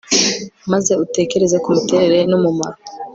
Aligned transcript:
maze 0.71 0.91
utekereze 1.03 1.57
ku 1.63 1.67
miterere 1.75 2.19
n 2.29 2.33
umumaro 2.37 2.79